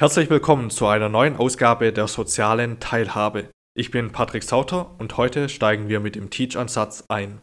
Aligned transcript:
Herzlich 0.00 0.28
willkommen 0.28 0.70
zu 0.70 0.88
einer 0.88 1.08
neuen 1.08 1.36
Ausgabe 1.36 1.92
der 1.92 2.08
sozialen 2.08 2.80
Teilhabe. 2.80 3.50
Ich 3.76 3.92
bin 3.92 4.10
Patrick 4.10 4.42
Sauter 4.42 4.98
und 4.98 5.16
heute 5.16 5.48
steigen 5.48 5.88
wir 5.88 6.00
mit 6.00 6.16
dem 6.16 6.30
Teach-Ansatz 6.30 7.04
ein. 7.08 7.40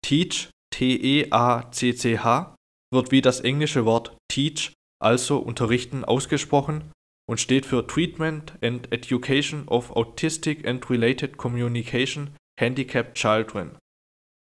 Teach, 0.00 0.50
T-E-A-C-C-H, 0.72 2.54
wird 2.92 3.10
wie 3.10 3.20
das 3.22 3.40
englische 3.40 3.84
Wort 3.84 4.16
teach, 4.30 4.72
also 5.02 5.38
unterrichten, 5.38 6.04
ausgesprochen 6.04 6.92
und 7.28 7.40
steht 7.40 7.66
für 7.66 7.84
Treatment 7.84 8.52
and 8.62 8.92
Education 8.92 9.66
of 9.66 9.90
Autistic 9.96 10.64
and 10.64 10.88
Related 10.88 11.38
Communication 11.38 12.36
Handicapped 12.60 13.14
Children. 13.14 13.76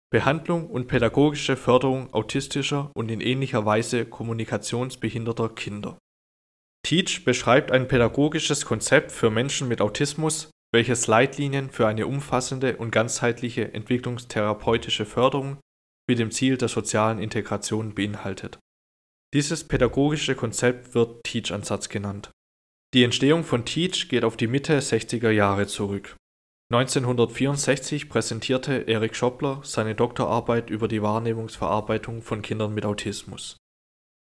Behandlung 0.09 0.67
und 0.67 0.87
pädagogische 0.87 1.57
Förderung 1.57 2.13
autistischer 2.13 2.91
und 2.95 3.11
in 3.11 3.19
ähnlicher 3.19 3.65
Weise 3.65 4.05
kommunikationsbehinderter 4.05 5.49
Kinder. 5.49 5.97
Teach 6.85 7.23
beschreibt 7.23 7.71
ein 7.71 7.87
pädagogisches 7.87 8.65
Konzept 8.65 9.11
für 9.11 9.29
Menschen 9.29 9.67
mit 9.67 9.79
Autismus, 9.79 10.51
welches 10.73 11.07
Leitlinien 11.07 11.69
für 11.69 11.87
eine 11.87 12.07
umfassende 12.07 12.77
und 12.77 12.91
ganzheitliche 12.91 13.73
entwicklungstherapeutische 13.73 15.05
Förderung 15.05 15.59
mit 16.09 16.19
dem 16.19 16.31
Ziel 16.31 16.57
der 16.57 16.67
sozialen 16.67 17.19
Integration 17.19 17.95
beinhaltet. 17.95 18.59
Dieses 19.33 19.63
pädagogische 19.63 20.35
Konzept 20.35 20.93
wird 20.93 21.23
Teach-Ansatz 21.23 21.89
genannt. 21.89 22.31
Die 22.93 23.03
Entstehung 23.03 23.43
von 23.43 23.65
Teach 23.65 24.09
geht 24.09 24.23
auf 24.23 24.37
die 24.37 24.47
Mitte 24.47 24.77
60er 24.77 25.31
Jahre 25.31 25.67
zurück. 25.67 26.15
1964 26.71 28.09
präsentierte 28.09 28.87
Eric 28.87 29.15
Schoppler 29.15 29.61
seine 29.63 29.95
Doktorarbeit 29.95 30.69
über 30.69 30.87
die 30.87 31.01
Wahrnehmungsverarbeitung 31.01 32.21
von 32.21 32.41
Kindern 32.41 32.73
mit 32.73 32.85
Autismus. 32.85 33.57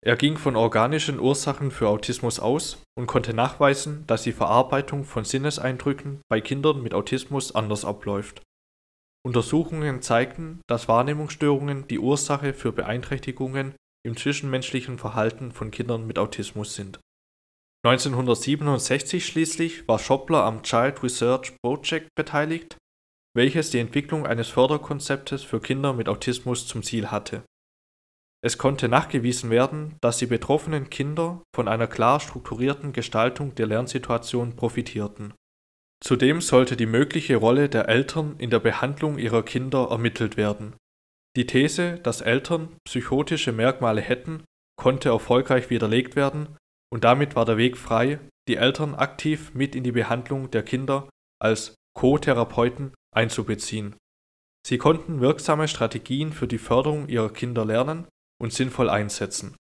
Er 0.06 0.16
ging 0.16 0.36
von 0.36 0.54
organischen 0.54 1.18
Ursachen 1.18 1.70
für 1.70 1.88
Autismus 1.88 2.38
aus 2.38 2.82
und 2.94 3.06
konnte 3.06 3.32
nachweisen, 3.32 4.06
dass 4.06 4.22
die 4.22 4.32
Verarbeitung 4.32 5.04
von 5.04 5.24
Sinneseindrücken 5.24 6.20
bei 6.28 6.42
Kindern 6.42 6.82
mit 6.82 6.92
Autismus 6.92 7.54
anders 7.54 7.86
abläuft. 7.86 8.42
Untersuchungen 9.26 10.02
zeigten, 10.02 10.60
dass 10.68 10.88
Wahrnehmungsstörungen 10.88 11.88
die 11.88 11.98
Ursache 11.98 12.52
für 12.52 12.70
Beeinträchtigungen 12.70 13.74
im 14.06 14.14
zwischenmenschlichen 14.14 14.98
Verhalten 14.98 15.52
von 15.52 15.70
Kindern 15.70 16.06
mit 16.06 16.18
Autismus 16.18 16.74
sind. 16.74 17.00
1967 17.86 19.24
schließlich 19.24 19.88
war 19.88 19.98
Schoppler 19.98 20.44
am 20.44 20.62
Child 20.62 21.02
Research 21.02 21.54
Project 21.64 22.08
beteiligt, 22.14 22.76
welches 23.34 23.70
die 23.70 23.78
Entwicklung 23.78 24.26
eines 24.26 24.48
Förderkonzeptes 24.48 25.42
für 25.42 25.60
Kinder 25.60 25.94
mit 25.94 26.10
Autismus 26.10 26.66
zum 26.66 26.82
Ziel 26.82 27.10
hatte 27.10 27.42
es 28.44 28.58
konnte 28.58 28.90
nachgewiesen 28.90 29.48
werden, 29.48 29.96
dass 30.02 30.18
die 30.18 30.26
betroffenen 30.26 30.90
Kinder 30.90 31.42
von 31.56 31.66
einer 31.66 31.86
klar 31.86 32.20
strukturierten 32.20 32.92
Gestaltung 32.92 33.54
der 33.54 33.66
Lernsituation 33.66 34.54
profitierten. 34.54 35.32
Zudem 36.04 36.42
sollte 36.42 36.76
die 36.76 36.84
mögliche 36.84 37.36
Rolle 37.36 37.70
der 37.70 37.88
Eltern 37.88 38.34
in 38.36 38.50
der 38.50 38.58
Behandlung 38.58 39.16
ihrer 39.16 39.42
Kinder 39.42 39.88
ermittelt 39.90 40.36
werden. 40.36 40.74
Die 41.38 41.46
These, 41.46 41.98
dass 42.02 42.20
Eltern 42.20 42.68
psychotische 42.86 43.52
Merkmale 43.52 44.02
hätten, 44.02 44.44
konnte 44.76 45.08
erfolgreich 45.08 45.70
widerlegt 45.70 46.14
werden 46.14 46.58
und 46.92 47.02
damit 47.04 47.36
war 47.36 47.46
der 47.46 47.56
Weg 47.56 47.78
frei, 47.78 48.20
die 48.46 48.56
Eltern 48.56 48.94
aktiv 48.94 49.54
mit 49.54 49.74
in 49.74 49.84
die 49.84 49.92
Behandlung 49.92 50.50
der 50.50 50.64
Kinder 50.64 51.08
als 51.40 51.76
Co-Therapeuten 51.96 52.92
einzubeziehen. 53.16 53.96
Sie 54.66 54.76
konnten 54.76 55.22
wirksame 55.22 55.66
Strategien 55.66 56.34
für 56.34 56.46
die 56.46 56.58
Förderung 56.58 57.08
ihrer 57.08 57.32
Kinder 57.32 57.64
lernen 57.64 58.06
und 58.44 58.52
sinnvoll 58.52 58.90
einsetzen. 58.90 59.56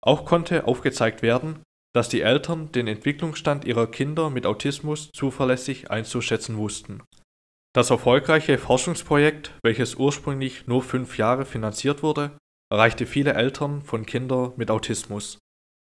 Auch 0.00 0.24
konnte 0.24 0.66
aufgezeigt 0.66 1.20
werden, 1.20 1.62
dass 1.92 2.08
die 2.08 2.20
Eltern 2.20 2.70
den 2.70 2.86
Entwicklungsstand 2.86 3.64
ihrer 3.64 3.90
Kinder 3.90 4.30
mit 4.30 4.46
Autismus 4.46 5.10
zuverlässig 5.12 5.90
einzuschätzen 5.90 6.56
wussten. 6.56 7.02
Das 7.74 7.90
erfolgreiche 7.90 8.58
Forschungsprojekt, 8.58 9.58
welches 9.64 9.96
ursprünglich 9.96 10.66
nur 10.68 10.82
fünf 10.82 11.18
Jahre 11.18 11.44
finanziert 11.44 12.02
wurde, 12.02 12.38
erreichte 12.72 13.06
viele 13.06 13.34
Eltern 13.34 13.82
von 13.82 14.06
Kindern 14.06 14.52
mit 14.56 14.70
Autismus, 14.70 15.38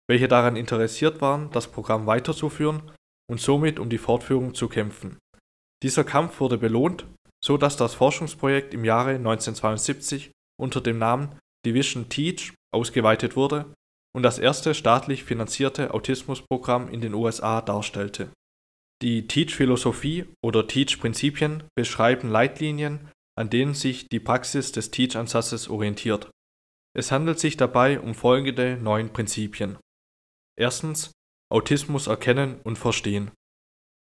welche 0.10 0.30
daran 0.30 0.56
interessiert 0.56 1.22
waren, 1.22 1.52
das 1.52 1.68
Programm 1.68 2.08
weiterzuführen 2.08 2.92
und 3.30 3.42
somit 3.42 3.78
um 3.78 3.90
die 3.90 3.98
Fortführung 3.98 4.54
zu 4.54 4.70
kämpfen. 4.70 5.18
Dieser 5.84 6.06
Kampf 6.06 6.40
wurde 6.40 6.58
belohnt, 6.58 7.06
so 7.44 7.58
dass 7.58 7.76
das 7.76 7.94
Forschungsprojekt 7.94 8.74
im 8.74 8.86
Jahre 8.86 9.16
1972 9.16 10.32
unter 10.58 10.80
dem 10.80 10.98
Namen 10.98 11.38
Division 11.66 12.10
Teach 12.10 12.54
ausgeweitet 12.74 13.36
wurde 13.36 13.74
und 14.16 14.24
das 14.24 14.40
erste 14.40 14.74
staatlich 14.74 15.24
finanzierte 15.24 15.94
Autismusprogramm 15.94 16.90
in 16.90 17.02
den 17.02 17.14
USA 17.14 17.62
darstellte. 17.62 18.32
Die 19.02 19.28
Teach-Philosophie 19.28 20.26
oder 20.42 20.68
Teach-Prinzipien 20.68 21.64
beschreiben 21.76 22.30
Leitlinien, 22.30 23.10
an 23.38 23.50
denen 23.50 23.74
sich 23.74 24.08
die 24.08 24.22
Praxis 24.22 24.72
des 24.72 24.92
Teach-Ansatzes 24.92 25.68
orientiert. 25.68 26.30
Es 26.96 27.12
handelt 27.12 27.40
sich 27.40 27.58
dabei 27.58 28.00
um 28.00 28.16
folgende 28.16 28.78
neun 28.78 29.12
Prinzipien. 29.12 29.78
Erstens 30.58 31.12
Autismus 31.52 32.08
erkennen 32.08 32.62
und 32.64 32.78
verstehen. 32.78 33.32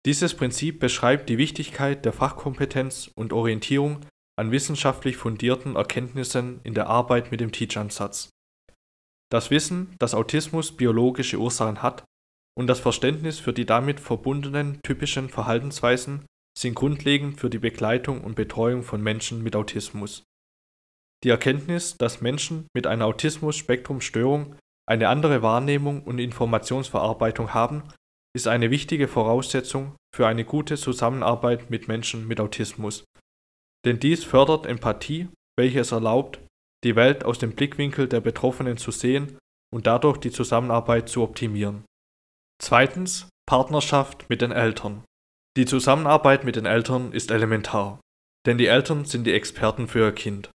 Dieses 0.06 0.34
Prinzip 0.34 0.78
beschreibt 0.78 1.28
die 1.28 1.38
Wichtigkeit 1.38 2.04
der 2.04 2.12
Fachkompetenz 2.12 3.10
und 3.16 3.32
Orientierung 3.32 4.06
an 4.36 4.50
wissenschaftlich 4.50 5.16
fundierten 5.16 5.76
Erkenntnissen 5.76 6.60
in 6.64 6.74
der 6.74 6.88
Arbeit 6.88 7.30
mit 7.30 7.40
dem 7.40 7.52
Teach-Ansatz. 7.52 8.30
Das 9.30 9.50
Wissen, 9.50 9.94
dass 9.98 10.14
Autismus 10.14 10.76
biologische 10.76 11.38
Ursachen 11.38 11.82
hat, 11.82 12.04
und 12.56 12.68
das 12.68 12.80
Verständnis 12.80 13.40
für 13.40 13.52
die 13.52 13.66
damit 13.66 13.98
verbundenen 13.98 14.80
typischen 14.82 15.28
Verhaltensweisen 15.28 16.24
sind 16.56 16.74
grundlegend 16.74 17.40
für 17.40 17.50
die 17.50 17.58
Begleitung 17.58 18.22
und 18.22 18.36
Betreuung 18.36 18.84
von 18.84 19.02
Menschen 19.02 19.42
mit 19.42 19.56
Autismus. 19.56 20.22
Die 21.24 21.30
Erkenntnis, 21.30 21.96
dass 21.96 22.20
Menschen 22.20 22.68
mit 22.74 22.86
einer 22.86 23.06
Autismus-Spektrum-Störung 23.06 24.56
eine 24.86 25.08
andere 25.08 25.42
Wahrnehmung 25.42 26.02
und 26.04 26.18
Informationsverarbeitung 26.18 27.54
haben, 27.54 27.82
ist 28.36 28.46
eine 28.46 28.70
wichtige 28.70 29.08
Voraussetzung 29.08 29.96
für 30.14 30.26
eine 30.26 30.44
gute 30.44 30.76
Zusammenarbeit 30.76 31.70
mit 31.70 31.88
Menschen 31.88 32.28
mit 32.28 32.40
Autismus 32.40 33.04
denn 33.84 34.00
dies 34.00 34.24
fördert 34.24 34.66
Empathie, 34.66 35.28
welche 35.56 35.80
es 35.80 35.92
erlaubt, 35.92 36.40
die 36.84 36.96
Welt 36.96 37.24
aus 37.24 37.38
dem 37.38 37.54
Blickwinkel 37.54 38.08
der 38.08 38.20
Betroffenen 38.20 38.76
zu 38.76 38.90
sehen 38.90 39.38
und 39.72 39.86
dadurch 39.86 40.18
die 40.18 40.30
Zusammenarbeit 40.30 41.08
zu 41.08 41.22
optimieren. 41.22 41.84
Zweitens 42.60 43.28
Partnerschaft 43.46 44.28
mit 44.28 44.40
den 44.40 44.52
Eltern. 44.52 45.04
Die 45.56 45.66
Zusammenarbeit 45.66 46.44
mit 46.44 46.56
den 46.56 46.66
Eltern 46.66 47.12
ist 47.12 47.30
elementar, 47.30 48.00
denn 48.46 48.58
die 48.58 48.66
Eltern 48.66 49.04
sind 49.04 49.24
die 49.24 49.32
Experten 49.32 49.88
für 49.88 50.06
ihr 50.06 50.12
Kind, 50.12 50.50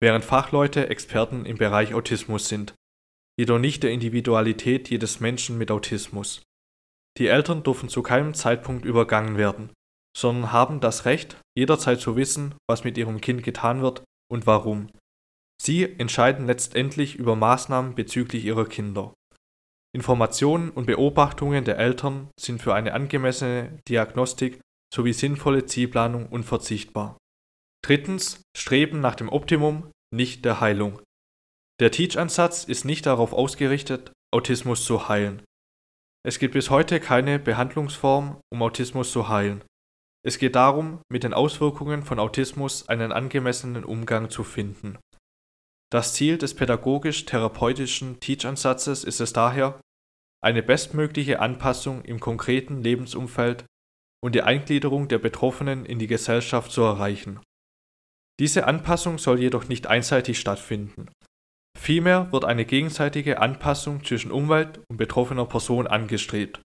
während 0.00 0.24
Fachleute 0.24 0.88
Experten 0.88 1.46
im 1.46 1.56
Bereich 1.56 1.94
Autismus 1.94 2.48
sind, 2.48 2.74
jedoch 3.38 3.58
nicht 3.58 3.82
der 3.82 3.90
Individualität 3.90 4.90
jedes 4.90 5.20
Menschen 5.20 5.58
mit 5.58 5.70
Autismus. 5.70 6.42
Die 7.18 7.28
Eltern 7.28 7.62
dürfen 7.62 7.88
zu 7.88 8.02
keinem 8.02 8.34
Zeitpunkt 8.34 8.84
übergangen 8.84 9.36
werden, 9.36 9.70
sondern 10.16 10.52
haben 10.52 10.80
das 10.80 11.04
Recht, 11.04 11.36
jederzeit 11.56 12.00
zu 12.00 12.16
wissen, 12.16 12.54
was 12.68 12.84
mit 12.84 12.96
ihrem 12.96 13.20
Kind 13.20 13.42
getan 13.42 13.82
wird 13.82 14.02
und 14.30 14.46
warum. 14.46 14.88
Sie 15.60 15.84
entscheiden 15.84 16.46
letztendlich 16.46 17.16
über 17.16 17.36
Maßnahmen 17.36 17.94
bezüglich 17.94 18.44
ihrer 18.44 18.66
Kinder. 18.66 19.12
Informationen 19.94 20.70
und 20.70 20.86
Beobachtungen 20.86 21.64
der 21.64 21.78
Eltern 21.78 22.28
sind 22.38 22.62
für 22.62 22.74
eine 22.74 22.92
angemessene 22.92 23.78
Diagnostik 23.88 24.60
sowie 24.92 25.12
sinnvolle 25.12 25.66
Zielplanung 25.66 26.26
unverzichtbar. 26.26 27.18
Drittens 27.82 28.42
Streben 28.56 29.00
nach 29.00 29.14
dem 29.14 29.28
Optimum, 29.28 29.90
nicht 30.14 30.44
der 30.44 30.60
Heilung. 30.60 31.00
Der 31.80 31.90
Teach-Ansatz 31.90 32.64
ist 32.64 32.84
nicht 32.84 33.06
darauf 33.06 33.32
ausgerichtet, 33.32 34.12
Autismus 34.34 34.84
zu 34.84 35.08
heilen. 35.08 35.42
Es 36.24 36.38
gibt 36.38 36.54
bis 36.54 36.70
heute 36.70 37.00
keine 37.00 37.38
Behandlungsform, 37.38 38.40
um 38.52 38.62
Autismus 38.62 39.12
zu 39.12 39.28
heilen. 39.28 39.62
Es 40.26 40.38
geht 40.38 40.56
darum, 40.56 41.02
mit 41.08 41.22
den 41.22 41.32
Auswirkungen 41.32 42.02
von 42.02 42.18
Autismus 42.18 42.88
einen 42.88 43.12
angemessenen 43.12 43.84
Umgang 43.84 44.28
zu 44.28 44.42
finden. 44.42 44.98
Das 45.88 46.14
Ziel 46.14 46.36
des 46.36 46.54
pädagogisch-therapeutischen 46.54 48.18
Teach-Ansatzes 48.18 49.04
ist 49.04 49.20
es 49.20 49.32
daher, 49.32 49.80
eine 50.42 50.64
bestmögliche 50.64 51.38
Anpassung 51.38 52.02
im 52.02 52.18
konkreten 52.18 52.82
Lebensumfeld 52.82 53.66
und 54.20 54.34
die 54.34 54.42
Eingliederung 54.42 55.06
der 55.06 55.20
Betroffenen 55.20 55.86
in 55.86 56.00
die 56.00 56.08
Gesellschaft 56.08 56.72
zu 56.72 56.82
erreichen. 56.82 57.38
Diese 58.40 58.66
Anpassung 58.66 59.18
soll 59.18 59.38
jedoch 59.38 59.68
nicht 59.68 59.86
einseitig 59.86 60.40
stattfinden. 60.40 61.06
Vielmehr 61.78 62.32
wird 62.32 62.44
eine 62.44 62.64
gegenseitige 62.64 63.38
Anpassung 63.38 64.04
zwischen 64.04 64.32
Umwelt 64.32 64.80
und 64.90 64.96
betroffener 64.96 65.46
Person 65.46 65.86
angestrebt 65.86 66.60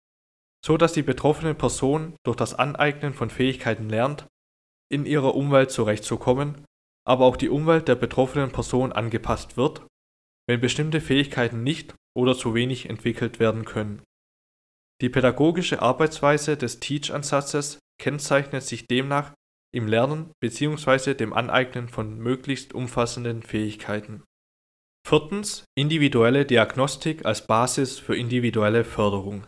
so 0.64 0.78
dass 0.78 0.94
die 0.94 1.02
betroffene 1.02 1.56
Person 1.56 2.16
durch 2.24 2.38
das 2.38 2.54
Aneignen 2.54 3.14
von 3.14 3.30
Fähigkeiten 3.30 3.90
lernt, 3.90 4.28
in 4.92 5.06
ihrer 5.06 5.36
Umwelt 5.36 5.72
zurechtzukommen, 5.72 6.66
aber 7.08 7.26
auch 7.26 7.38
die 7.38 7.50
Umwelt 7.50 7.88
der 7.88 7.96
betroffenen 7.96 8.52
Person 8.52 8.92
angepasst 8.92 9.58
wird, 9.58 9.86
wenn 10.48 10.62
bestimmte 10.62 11.02
Fähigkeiten 11.02 11.64
nicht 11.64 11.96
oder 12.16 12.36
zu 12.36 12.54
wenig 12.54 12.90
entwickelt 12.90 13.40
werden 13.40 13.66
können. 13.66 14.04
Die 15.02 15.10
pädagogische 15.10 15.82
Arbeitsweise 15.82 16.58
des 16.58 16.80
Teach-Ansatzes 16.80 17.80
kennzeichnet 18.00 18.64
sich 18.64 18.86
demnach 18.86 19.34
im 19.74 19.88
Lernen 19.88 20.32
bzw. 20.42 21.16
dem 21.16 21.34
Aneignen 21.34 21.88
von 21.88 22.20
möglichst 22.20 22.74
umfassenden 22.74 23.42
Fähigkeiten. 23.42 24.24
Viertens 25.08 25.66
individuelle 25.76 26.46
Diagnostik 26.46 27.26
als 27.26 27.48
Basis 27.48 27.98
für 27.98 28.16
individuelle 28.16 28.84
Förderung. 28.84 29.48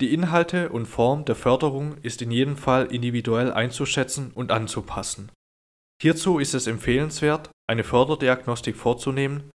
Die 0.00 0.12
Inhalte 0.12 0.68
und 0.68 0.86
Form 0.86 1.24
der 1.24 1.34
Förderung 1.34 1.96
ist 2.02 2.20
in 2.20 2.30
jedem 2.30 2.56
Fall 2.56 2.92
individuell 2.92 3.52
einzuschätzen 3.52 4.30
und 4.32 4.50
anzupassen. 4.50 5.32
Hierzu 6.02 6.38
ist 6.38 6.52
es 6.52 6.66
empfehlenswert, 6.66 7.50
eine 7.66 7.82
Förderdiagnostik 7.82 8.76
vorzunehmen, 8.76 9.50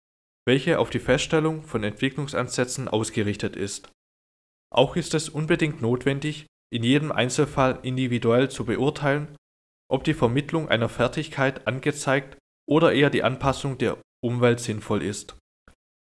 welche 0.48 0.80
auf 0.80 0.90
die 0.90 1.00
Feststellung 1.00 1.64
von 1.64 1.84
Entwicklungsansätzen 1.84 2.88
ausgerichtet 2.88 3.58
ist. 3.58 3.92
Auch 4.74 4.96
ist 4.96 5.14
es 5.14 5.28
unbedingt 5.28 5.82
notwendig, 5.82 6.46
in 6.72 6.84
jedem 6.84 7.12
Einzelfall 7.12 7.80
individuell 7.84 8.50
zu 8.50 8.64
beurteilen, 8.64 9.36
ob 9.92 10.04
die 10.04 10.14
Vermittlung 10.14 10.70
einer 10.70 10.88
Fertigkeit 10.88 11.68
angezeigt 11.68 12.38
oder 12.68 12.94
eher 12.94 13.10
die 13.10 13.24
Anpassung 13.24 13.78
der 13.78 13.98
Umwelt 14.24 14.60
sinnvoll 14.60 15.04
ist. 15.04 15.36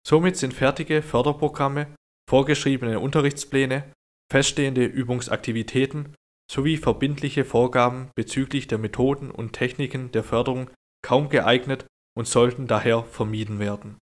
Somit 0.07 0.37
sind 0.37 0.53
fertige 0.53 1.01
Förderprogramme, 1.01 1.93
vorgeschriebene 2.29 2.99
Unterrichtspläne, 2.99 3.91
feststehende 4.31 4.85
Übungsaktivitäten 4.85 6.15
sowie 6.49 6.77
verbindliche 6.77 7.43
Vorgaben 7.43 8.09
bezüglich 8.15 8.65
der 8.67 8.77
Methoden 8.77 9.29
und 9.29 9.51
Techniken 9.51 10.11
der 10.11 10.23
Förderung 10.23 10.69
kaum 11.03 11.27
geeignet 11.29 11.85
und 12.17 12.27
sollten 12.27 12.65
daher 12.65 13.03
vermieden 13.03 13.59
werden. 13.59 13.97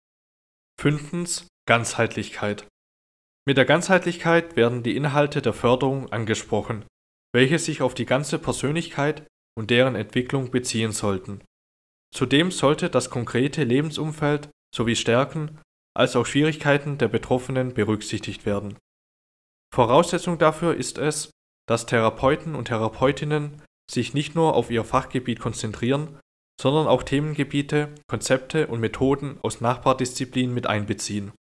Fünftens 0.79 1.49
Ganzheitlichkeit. 1.67 2.67
Mit 3.47 3.57
der 3.57 3.65
Ganzheitlichkeit 3.65 4.55
werden 4.55 4.83
die 4.83 4.97
Inhalte 4.97 5.41
der 5.41 5.55
Förderung 5.55 6.13
angesprochen, 6.13 6.85
welche 7.35 7.59
sich 7.59 7.81
auf 7.81 7.95
die 7.95 8.07
ganze 8.07 8.39
Persönlichkeit 8.39 9.27
und 9.59 9.71
deren 9.71 9.95
Entwicklung 9.95 10.51
beziehen 10.51 10.93
sollten. 10.93 11.41
Zudem 12.15 12.51
sollte 12.51 12.91
das 12.91 13.09
konkrete 13.09 13.65
Lebensumfeld 13.65 14.51
sowie 14.75 14.97
Stärken 14.97 15.59
als 15.97 16.17
auch 16.17 16.27
Schwierigkeiten 16.27 16.99
der 16.99 17.09
Betroffenen 17.09 17.73
berücksichtigt 17.73 18.45
werden. 18.45 18.77
Voraussetzung 19.75 20.39
dafür 20.39 20.75
ist 20.75 20.99
es, 20.99 21.31
dass 21.69 21.87
Therapeuten 21.87 22.55
und 22.55 22.67
Therapeutinnen 22.67 23.63
sich 23.91 24.15
nicht 24.15 24.35
nur 24.35 24.55
auf 24.55 24.71
ihr 24.71 24.85
Fachgebiet 24.85 25.41
konzentrieren, 25.41 26.19
sondern 26.61 26.87
auch 26.87 27.03
Themengebiete, 27.03 27.95
Konzepte 28.09 28.67
und 28.67 28.81
Methoden 28.81 29.39
aus 29.43 29.61
Nachbardisziplinen 29.61 30.55
mit 30.55 30.67
einbeziehen. 30.67 31.33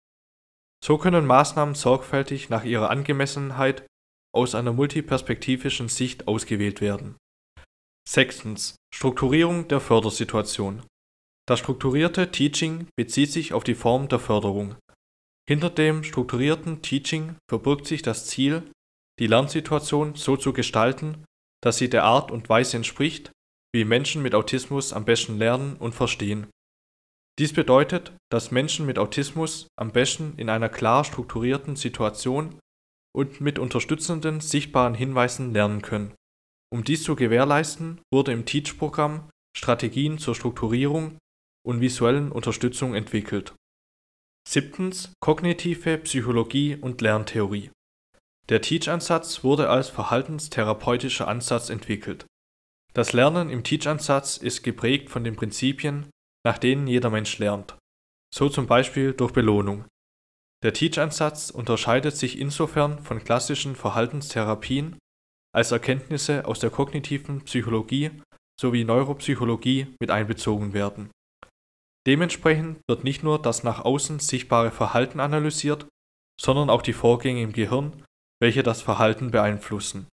So 0.84 0.98
können 0.98 1.26
Maßnahmen 1.26 1.74
sorgfältig 1.74 2.50
nach 2.50 2.64
ihrer 2.64 2.90
Angemessenheit 2.90 3.86
aus 4.34 4.54
einer 4.54 4.72
multiperspektivischen 4.72 5.88
Sicht 5.88 6.28
ausgewählt 6.28 6.80
werden 6.80 7.16
Sechstens. 8.08 8.76
Strukturierung 8.94 9.66
der 9.66 9.80
Fördersituation. 9.80 10.82
Das 11.46 11.58
strukturierte 11.58 12.30
Teaching 12.30 12.86
bezieht 12.96 13.32
sich 13.32 13.52
auf 13.52 13.64
die 13.64 13.74
Form 13.74 14.08
der 14.08 14.20
Förderung. 14.20 14.76
Hinter 15.48 15.70
dem 15.70 16.02
strukturierten 16.02 16.82
Teaching 16.82 17.36
verbirgt 17.48 17.86
sich 17.86 18.02
das 18.02 18.26
Ziel, 18.26 18.62
die 19.18 19.26
Lernsituation 19.26 20.14
so 20.14 20.36
zu 20.36 20.52
gestalten, 20.52 21.24
dass 21.62 21.78
sie 21.78 21.88
der 21.88 22.04
Art 22.04 22.30
und 22.30 22.48
Weise 22.48 22.76
entspricht, 22.76 23.30
wie 23.72 23.84
Menschen 23.84 24.22
mit 24.22 24.34
Autismus 24.34 24.92
am 24.92 25.04
besten 25.04 25.38
lernen 25.38 25.76
und 25.76 25.94
verstehen. 25.94 26.48
Dies 27.38 27.52
bedeutet, 27.52 28.12
dass 28.30 28.50
Menschen 28.50 28.86
mit 28.86 28.98
Autismus 28.98 29.68
am 29.78 29.92
besten 29.92 30.34
in 30.36 30.48
einer 30.48 30.68
klar 30.68 31.04
strukturierten 31.04 31.76
Situation 31.76 32.58
und 33.14 33.40
mit 33.40 33.58
unterstützenden 33.58 34.40
sichtbaren 34.40 34.94
Hinweisen 34.94 35.52
lernen 35.52 35.82
können 35.82 36.14
um 36.72 36.84
dies 36.84 37.02
zu 37.04 37.16
gewährleisten, 37.16 38.00
wurde 38.12 38.32
im 38.32 38.44
Teach-Programm 38.44 39.30
Strategien 39.56 40.18
zur 40.18 40.34
Strukturierung 40.34 41.18
und 41.66 41.80
visuellen 41.80 42.32
Unterstützung 42.32 42.94
entwickelt. 42.94 43.54
Siebtens 44.48 45.12
Kognitive 45.18 45.98
Psychologie 45.98 46.76
und 46.76 47.00
Lerntheorie. 47.00 47.72
Der 48.48 48.60
Teach-Ansatz 48.60 49.42
wurde 49.42 49.68
als 49.68 49.88
verhaltenstherapeutischer 49.88 51.26
Ansatz 51.26 51.68
entwickelt. 51.68 52.26
Das 52.94 53.12
Lernen 53.12 53.50
im 53.50 53.64
Teach-Ansatz 53.64 54.36
ist 54.36 54.62
geprägt 54.62 55.10
von 55.10 55.24
den 55.24 55.34
Prinzipien, 55.34 56.08
nach 56.44 56.58
denen 56.58 56.86
jeder 56.86 57.10
Mensch 57.10 57.38
lernt, 57.38 57.76
so 58.32 58.48
zum 58.48 58.68
Beispiel 58.68 59.14
durch 59.14 59.32
Belohnung. 59.32 59.84
Der 60.62 60.72
Teach-Ansatz 60.72 61.50
unterscheidet 61.50 62.16
sich 62.16 62.38
insofern 62.38 63.00
von 63.00 63.24
klassischen 63.24 63.74
Verhaltenstherapien, 63.74 64.96
als 65.52 65.72
Erkenntnisse 65.72 66.46
aus 66.46 66.60
der 66.60 66.70
kognitiven 66.70 67.42
Psychologie 67.42 68.12
sowie 68.60 68.84
Neuropsychologie 68.84 69.88
mit 69.98 70.12
einbezogen 70.12 70.72
werden. 70.72 71.10
Dementsprechend 72.06 72.80
wird 72.88 73.02
nicht 73.02 73.22
nur 73.24 73.42
das 73.42 73.64
nach 73.64 73.84
außen 73.84 74.20
sichtbare 74.20 74.70
Verhalten 74.70 75.18
analysiert, 75.18 75.88
sondern 76.40 76.70
auch 76.70 76.82
die 76.82 76.92
Vorgänge 76.92 77.42
im 77.42 77.52
Gehirn, 77.52 78.04
welche 78.40 78.62
das 78.62 78.80
Verhalten 78.80 79.32
beeinflussen. 79.32 80.06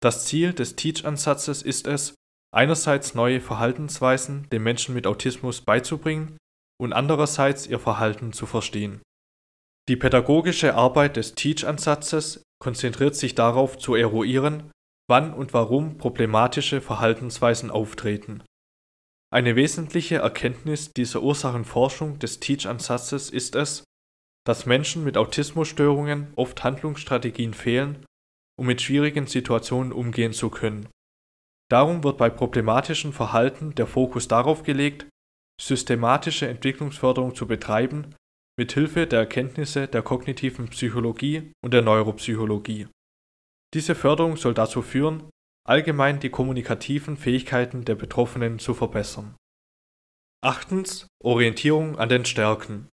Das 0.00 0.24
Ziel 0.24 0.52
des 0.52 0.76
Teach-Ansatzes 0.76 1.62
ist 1.62 1.86
es, 1.86 2.14
einerseits 2.54 3.14
neue 3.14 3.40
Verhaltensweisen 3.40 4.48
den 4.50 4.62
Menschen 4.62 4.94
mit 4.94 5.06
Autismus 5.06 5.60
beizubringen 5.60 6.38
und 6.80 6.92
andererseits 6.92 7.66
ihr 7.66 7.80
Verhalten 7.80 8.32
zu 8.32 8.46
verstehen. 8.46 9.02
Die 9.88 9.96
pädagogische 9.96 10.74
Arbeit 10.74 11.16
des 11.16 11.34
Teach-Ansatzes 11.34 12.42
konzentriert 12.60 13.16
sich 13.16 13.34
darauf 13.34 13.76
zu 13.76 13.94
eruieren, 13.94 14.70
wann 15.10 15.34
und 15.34 15.52
warum 15.52 15.98
problematische 15.98 16.80
Verhaltensweisen 16.80 17.70
auftreten. 17.70 18.42
Eine 19.30 19.56
wesentliche 19.56 20.16
Erkenntnis 20.16 20.92
dieser 20.94 21.22
Ursachenforschung 21.22 22.18
des 22.18 22.40
Teach-Ansatzes 22.40 23.28
ist 23.28 23.56
es, 23.56 23.84
dass 24.46 24.64
Menschen 24.64 25.04
mit 25.04 25.18
Autismusstörungen 25.18 26.32
oft 26.36 26.64
Handlungsstrategien 26.64 27.52
fehlen, 27.52 28.06
um 28.58 28.66
mit 28.66 28.80
schwierigen 28.80 29.26
Situationen 29.26 29.92
umgehen 29.92 30.32
zu 30.32 30.48
können. 30.48 30.88
Darum 31.70 32.02
wird 32.02 32.16
bei 32.16 32.30
problematischen 32.30 33.12
Verhalten 33.12 33.74
der 33.74 33.86
Fokus 33.86 34.28
darauf 34.28 34.62
gelegt, 34.62 35.06
systematische 35.60 36.48
Entwicklungsförderung 36.48 37.34
zu 37.34 37.46
betreiben 37.46 38.14
mit 38.58 38.72
Hilfe 38.72 39.06
der 39.06 39.20
Erkenntnisse 39.20 39.86
der 39.86 40.02
kognitiven 40.02 40.68
Psychologie 40.68 41.52
und 41.62 41.74
der 41.74 41.82
Neuropsychologie. 41.82 42.88
Diese 43.74 43.94
Förderung 43.94 44.38
soll 44.38 44.54
dazu 44.54 44.80
führen, 44.80 45.28
allgemein 45.68 46.18
die 46.18 46.30
kommunikativen 46.30 47.16
Fähigkeiten 47.16 47.84
der 47.84 47.94
Betroffenen 47.94 48.58
zu 48.58 48.74
verbessern. 48.74 49.36
Achtens 50.42 51.06
Orientierung 51.22 51.98
an 51.98 52.08
den 52.08 52.24
Stärken. 52.24 52.88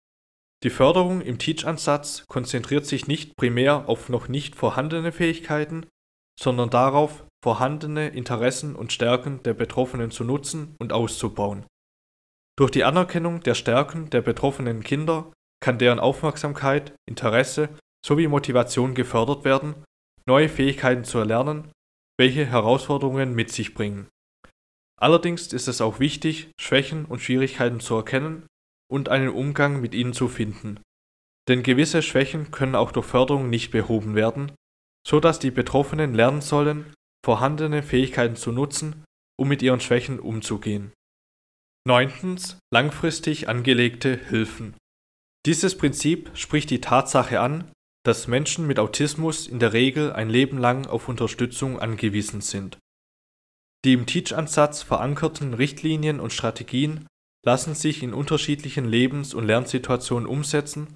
Die 0.63 0.69
Förderung 0.69 1.21
im 1.21 1.37
Teach-Ansatz 1.37 2.25
konzentriert 2.27 2.85
sich 2.85 3.07
nicht 3.07 3.35
primär 3.35 3.89
auf 3.89 4.09
noch 4.09 4.27
nicht 4.27 4.55
vorhandene 4.55 5.11
Fähigkeiten, 5.11 5.85
sondern 6.39 6.69
darauf, 6.69 7.25
vorhandene 7.43 8.07
Interessen 8.07 8.75
und 8.75 8.93
Stärken 8.93 9.43
der 9.43 9.53
Betroffenen 9.53 10.09
zu 10.09 10.23
nutzen 10.23 10.75
und 10.79 10.93
auszubauen. 10.93 11.65
Durch 12.57 12.71
die 12.71 12.85
Anerkennung 12.85 13.41
der 13.41 13.55
Stärken 13.55 14.09
der 14.09 14.21
betroffenen 14.21 14.83
Kinder 14.83 15.31
kann 15.61 15.77
deren 15.77 15.99
Aufmerksamkeit, 15.99 16.95
Interesse 17.07 17.69
sowie 18.05 18.27
Motivation 18.27 18.95
gefördert 18.95 19.43
werden, 19.43 19.75
neue 20.25 20.49
Fähigkeiten 20.49 21.03
zu 21.03 21.19
erlernen, 21.19 21.71
welche 22.19 22.45
Herausforderungen 22.45 23.33
mit 23.33 23.51
sich 23.51 23.73
bringen. 23.73 24.07
Allerdings 24.99 25.51
ist 25.51 25.67
es 25.67 25.81
auch 25.81 25.99
wichtig, 25.99 26.51
Schwächen 26.59 27.05
und 27.05 27.19
Schwierigkeiten 27.19 27.79
zu 27.79 27.95
erkennen 27.95 28.45
und 28.89 29.09
einen 29.09 29.29
Umgang 29.29 29.81
mit 29.81 29.93
ihnen 29.93 30.13
zu 30.13 30.27
finden. 30.27 30.79
Denn 31.49 31.63
gewisse 31.63 32.01
Schwächen 32.01 32.51
können 32.51 32.75
auch 32.75 32.91
durch 32.91 33.05
Förderung 33.05 33.49
nicht 33.49 33.71
behoben 33.71 34.15
werden, 34.15 34.53
so 35.05 35.19
dass 35.19 35.39
die 35.39 35.51
Betroffenen 35.51 36.13
lernen 36.13 36.41
sollen, 36.41 36.93
vorhandene 37.25 37.83
Fähigkeiten 37.83 38.35
zu 38.35 38.51
nutzen, 38.51 39.03
um 39.37 39.47
mit 39.49 39.61
ihren 39.61 39.81
Schwächen 39.81 40.19
umzugehen. 40.19 40.93
Neuntens 41.85 42.57
langfristig 42.73 43.49
angelegte 43.49 44.15
Hilfen. 44.15 44.75
Dieses 45.45 45.77
Prinzip 45.77 46.31
spricht 46.33 46.69
die 46.69 46.79
Tatsache 46.79 47.41
an, 47.41 47.69
dass 48.03 48.27
Menschen 48.27 48.67
mit 48.67 48.79
Autismus 48.79 49.47
in 49.47 49.59
der 49.59 49.73
Regel 49.73 50.11
ein 50.11 50.29
Leben 50.29 50.57
lang 50.57 50.85
auf 50.87 51.07
Unterstützung 51.07 51.79
angewiesen 51.79 52.41
sind. 52.41 52.77
Die 53.85 53.93
im 53.93 54.05
Teach-Ansatz 54.05 54.81
verankerten 54.81 55.53
Richtlinien 55.53 56.19
und 56.19 56.31
Strategien 56.31 57.07
lassen 57.45 57.75
sich 57.75 58.03
in 58.03 58.13
unterschiedlichen 58.13 58.85
Lebens- 58.85 59.33
und 59.33 59.45
Lernsituationen 59.45 60.27
umsetzen 60.27 60.95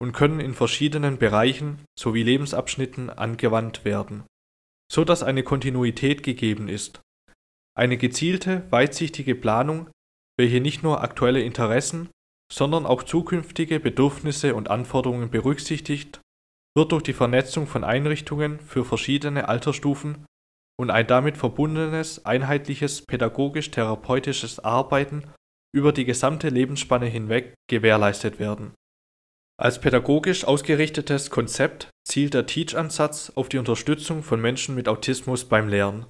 und 0.00 0.12
können 0.12 0.40
in 0.40 0.54
verschiedenen 0.54 1.18
Bereichen 1.18 1.84
sowie 1.98 2.22
Lebensabschnitten 2.22 3.10
angewandt 3.10 3.84
werden, 3.84 4.24
so 4.90 5.04
dass 5.04 5.22
eine 5.22 5.42
Kontinuität 5.42 6.22
gegeben 6.22 6.68
ist. 6.68 7.00
Eine 7.74 7.96
gezielte, 7.96 8.66
weitsichtige 8.70 9.34
Planung, 9.34 9.90
welche 10.38 10.60
nicht 10.60 10.82
nur 10.82 11.02
aktuelle 11.02 11.42
Interessen, 11.42 12.08
sondern 12.50 12.84
auch 12.84 13.02
zukünftige 13.02 13.80
Bedürfnisse 13.80 14.54
und 14.54 14.70
Anforderungen 14.70 15.30
berücksichtigt 15.30 16.21
wird 16.76 16.92
durch 16.92 17.02
die 17.02 17.12
Vernetzung 17.12 17.66
von 17.66 17.84
Einrichtungen 17.84 18.60
für 18.60 18.84
verschiedene 18.84 19.48
Altersstufen 19.48 20.24
und 20.80 20.90
ein 20.90 21.06
damit 21.06 21.36
verbundenes 21.36 22.24
einheitliches 22.24 23.02
pädagogisch-therapeutisches 23.02 24.60
Arbeiten 24.60 25.24
über 25.74 25.92
die 25.92 26.04
gesamte 26.04 26.48
Lebensspanne 26.48 27.06
hinweg 27.06 27.54
gewährleistet 27.68 28.38
werden. 28.38 28.72
Als 29.60 29.80
pädagogisch 29.80 30.44
ausgerichtetes 30.44 31.30
Konzept 31.30 31.90
zielt 32.06 32.34
der 32.34 32.46
Teach-Ansatz 32.46 33.30
auf 33.34 33.48
die 33.48 33.58
Unterstützung 33.58 34.22
von 34.22 34.40
Menschen 34.40 34.74
mit 34.74 34.88
Autismus 34.88 35.44
beim 35.44 35.68
Lernen. 35.68 36.06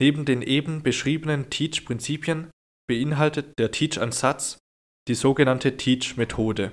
Neben 0.00 0.24
den 0.24 0.42
eben 0.42 0.82
beschriebenen 0.82 1.50
Teach-Prinzipien 1.50 2.50
beinhaltet 2.86 3.58
der 3.58 3.70
Teach-Ansatz 3.70 4.58
die 5.08 5.14
sogenannte 5.14 5.76
Teach-Methode, 5.76 6.72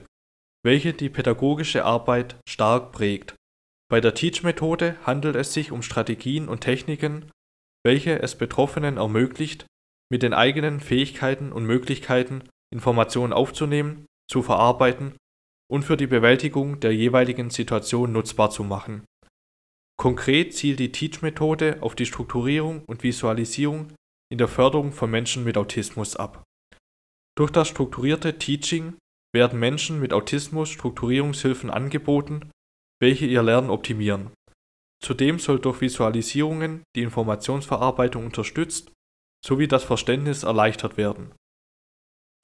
welche 0.64 0.94
die 0.94 1.10
pädagogische 1.10 1.86
Arbeit 1.86 2.36
stark 2.48 2.92
prägt. 2.92 3.36
Bei 3.90 4.00
der 4.00 4.14
Teach-Methode 4.14 4.96
handelt 5.06 5.36
es 5.36 5.54
sich 5.54 5.72
um 5.72 5.82
Strategien 5.82 6.48
und 6.48 6.62
Techniken, 6.62 7.30
welche 7.84 8.22
es 8.22 8.38
Betroffenen 8.38 8.98
ermöglicht, 8.98 9.66
mit 10.12 10.24
den 10.24 10.34
eigenen 10.34 10.80
Fähigkeiten 10.80 11.52
und 11.52 11.66
Möglichkeiten 11.66 12.44
Informationen 12.74 13.34
aufzunehmen, 13.34 14.06
zu 14.30 14.42
verarbeiten 14.42 15.16
und 15.70 15.84
für 15.84 15.98
die 15.98 16.08
Bewältigung 16.08 16.80
der 16.80 16.94
jeweiligen 16.94 17.50
Situation 17.50 18.12
nutzbar 18.12 18.50
zu 18.50 18.64
machen. 18.64 19.04
Konkret 19.98 20.54
zielt 20.56 20.80
die 20.80 20.92
Teach-Methode 20.92 21.78
auf 21.82 21.96
die 21.96 22.06
Strukturierung 22.06 22.84
und 22.86 23.04
Visualisierung 23.04 23.94
in 24.32 24.38
der 24.38 24.48
Förderung 24.48 24.94
von 24.94 25.12
Menschen 25.12 25.44
mit 25.44 25.58
Autismus 25.58 26.16
ab. 26.16 26.44
Durch 27.38 27.52
das 27.52 27.68
strukturierte 27.68 28.38
Teaching 28.38 28.96
werden 29.34 29.60
Menschen 29.60 30.00
mit 30.00 30.14
Autismus 30.14 30.70
Strukturierungshilfen 30.70 31.70
angeboten, 31.70 32.50
welche 33.02 33.26
ihr 33.26 33.44
Lernen 33.44 33.70
optimieren. 33.70 34.32
Zudem 35.04 35.40
soll 35.40 35.60
durch 35.60 35.82
Visualisierungen 35.82 36.84
die 36.96 37.02
Informationsverarbeitung 37.02 38.26
unterstützt 38.26 38.92
sowie 39.44 39.68
das 39.68 39.84
Verständnis 39.84 40.44
erleichtert 40.44 40.98
werden. 40.98 41.34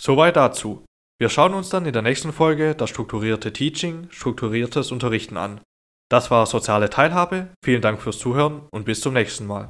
Soweit 0.01 0.36
dazu. 0.36 0.84
Wir 1.20 1.29
schauen 1.29 1.53
uns 1.53 1.70
dann 1.70 1.86
in 1.86 1.94
der 1.94 2.01
nächsten 2.01 2.32
Folge 2.32 2.75
das 2.75 2.89
strukturierte 2.89 3.51
Teaching, 3.51 4.08
strukturiertes 4.12 4.91
Unterrichten 4.91 5.38
an. 5.38 5.62
Das 6.10 6.32
war 6.32 6.46
soziale 6.46 6.89
Teilhabe, 6.89 7.50
vielen 7.63 7.82
Dank 7.82 8.01
fürs 8.01 8.20
Zuhören 8.20 8.67
und 8.72 8.86
bis 8.86 9.01
zum 9.01 9.13
nächsten 9.13 9.46
Mal. 9.46 9.70